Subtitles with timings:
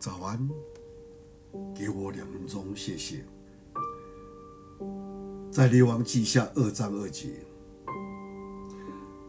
[0.00, 0.48] 早安，
[1.74, 3.22] 给我两分钟，谢谢。
[5.50, 7.28] 在列王记下二章二节，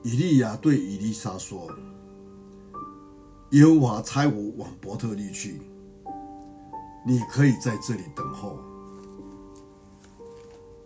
[0.02, 1.70] 以利亚对以利沙说
[3.52, 5.60] ：“耶和华差我往伯特利去，
[7.06, 8.58] 你可以在这里等候。”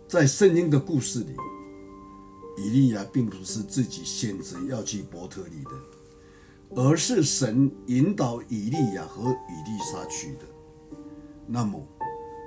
[0.08, 1.36] 在圣经的故事里，
[2.56, 5.70] 以利亚并不是自己选择要去伯特利的。
[6.74, 10.40] 而是神引导以利亚和以利沙去的。
[11.46, 11.80] 那么，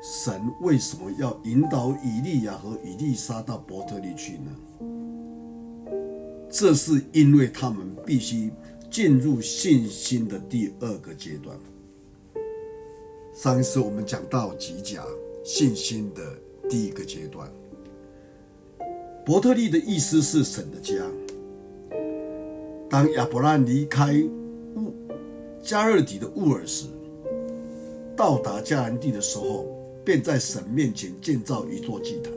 [0.03, 4.52] 神为什么要引导以利亚和以利沙到伯特利去呢？
[6.52, 8.52] 这是因为他们必须
[8.89, 11.58] 进入信心的第二个阶段。
[13.33, 15.03] 上一次我们讲到吉甲
[15.44, 16.22] 信心的
[16.67, 17.49] 第一个阶段，
[19.25, 20.95] 伯特利的意思是神的家。
[22.89, 24.16] 当亚伯拉离开
[24.75, 24.91] 乌
[25.61, 26.88] 加勒底的乌尔时，
[28.16, 29.67] 到达迦南地的时候，
[30.03, 32.33] 便在神面前建造一座祭坛。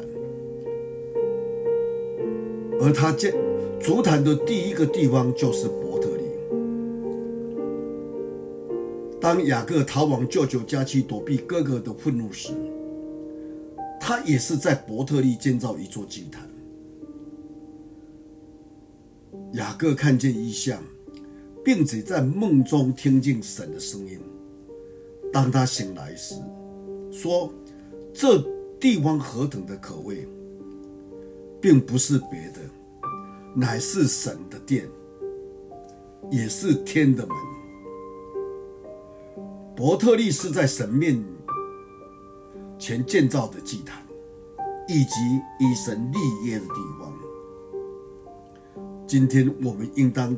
[2.82, 3.32] 而他建
[3.80, 6.24] 足坛的第一个地方就是伯特利。
[9.18, 12.52] 当雅各逃往舅舅家去躲避哥哥的愤怒时，
[13.98, 16.46] 他也是在伯特利建造一座祭坛。
[19.52, 20.82] 雅各看见异象，
[21.64, 24.18] 并且在梦中听见神的声音。
[25.32, 26.34] 当他醒来时，
[27.10, 27.52] 说
[28.12, 28.42] ：“这
[28.78, 30.26] 地方何等的可畏，
[31.60, 32.60] 并不是别的，
[33.54, 34.88] 乃是神的殿，
[36.30, 37.36] 也是天的门。
[39.74, 41.22] 伯特利是在神面
[42.78, 44.02] 前建造的祭坛，
[44.88, 45.14] 以及
[45.60, 47.11] 以神立约的地方。”
[49.12, 50.34] 今天我们应当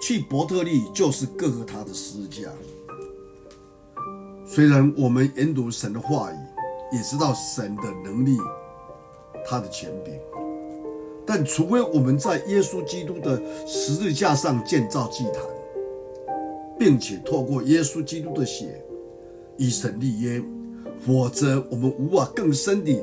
[0.00, 2.48] 去伯特利，就是各个他的十字架。
[4.46, 6.36] 虽然我们研读神的话语，
[6.92, 8.36] 也知道神的能力、
[9.44, 10.14] 他的权柄，
[11.26, 15.42] 但除非我们在耶稣基督的十字架上建造祭坛，
[16.78, 18.80] 并且透过耶稣基督的血
[19.58, 20.40] 与神立约，
[21.04, 23.02] 否则我们无法更深地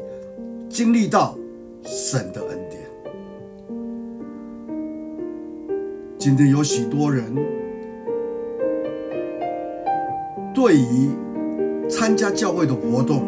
[0.69, 1.38] 经历到
[1.83, 2.41] 神的
[6.21, 7.35] 今天有许多人
[10.53, 11.09] 对于
[11.89, 13.23] 参加教会的活动，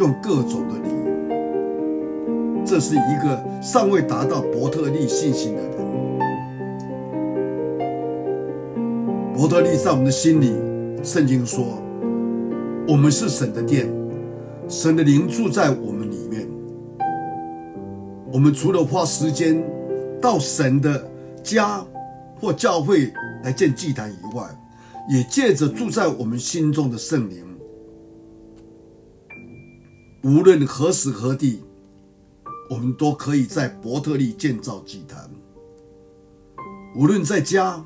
[0.00, 5.70] 用各种的理由，这是一个尚未达到伯特利信心的人。
[9.32, 10.52] 伯特利在我们的心里，
[11.04, 11.64] 圣经说，
[12.88, 13.88] 我们是神的殿，
[14.66, 16.48] 神的灵住在我们里面。
[18.32, 19.62] 我们除了花时间
[20.20, 21.00] 到神的
[21.40, 21.86] 家，
[22.44, 23.10] 或教会
[23.42, 24.46] 来建祭坛以外，
[25.08, 27.42] 也借着住在我们心中的圣灵，
[30.22, 31.62] 无论何时何地，
[32.68, 35.30] 我们都可以在伯特利建造祭坛。
[36.94, 37.82] 无论在家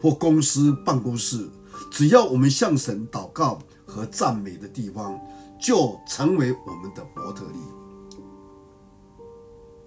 [0.00, 1.46] 或公司办公室，
[1.90, 5.20] 只要我们向神祷告和赞美的地方，
[5.60, 7.58] 就成为我们的伯特利。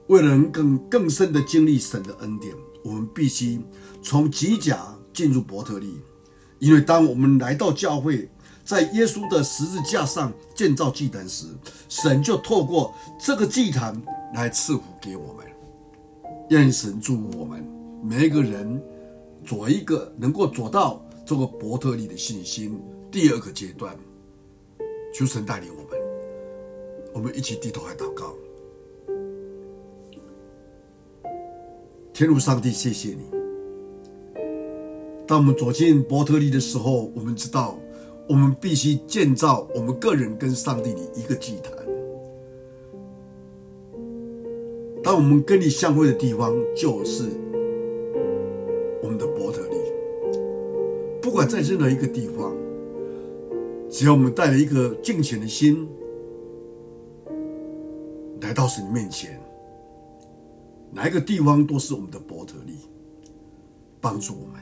[0.08, 2.54] 为了能更更深的经历神的恩典。
[2.84, 3.60] 我们必须
[4.02, 6.00] 从吉甲进入伯特利，
[6.60, 8.30] 因为当我们来到教会，
[8.64, 11.48] 在耶稣的十字架上建造祭坛时，
[11.90, 14.02] 神就透过这个祭坛
[14.34, 15.46] 来赐福给我们。
[16.50, 17.62] 愿神祝福我们
[18.02, 18.82] 每一个人，
[19.44, 22.80] 做一个能够做到这个伯特利的信心。
[23.12, 23.98] 第二个阶段，
[25.14, 26.00] 求神带领我们，
[27.16, 28.34] 我们一起低头来祷告。
[32.18, 33.26] 天父上帝，谢谢你。
[35.28, 37.78] 当我们走进伯特利的时候，我们知道，
[38.28, 41.72] 我们必须建造我们个人跟上帝的一个祭坛。
[45.04, 47.26] 当我们跟你相会的地方，就是
[49.04, 49.78] 我们的伯特利。
[51.22, 52.52] 不管在任何一个地方，
[53.92, 55.88] 只要我们带了一个敬虔的心，
[58.42, 59.40] 来到神面前。
[60.98, 62.74] 哪一个地方都是我们的伯特利，
[64.02, 64.60] 帮助我们，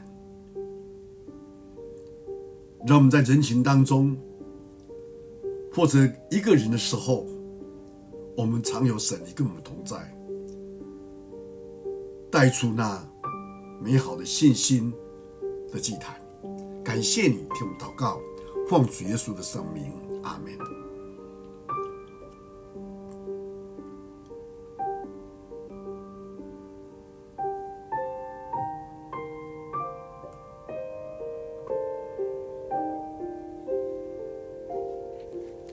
[2.86, 4.14] 让我们在人群当中，
[5.72, 7.24] 或者一个人的时候，
[8.36, 9.96] 我们常有神你跟我们同在，
[12.30, 13.02] 带出那
[13.80, 14.92] 美好的信心
[15.72, 16.20] 的祭坛。
[16.84, 18.20] 感谢你听我们祷告，
[18.68, 19.90] 奉主耶稣的圣名，
[20.22, 20.85] 阿门。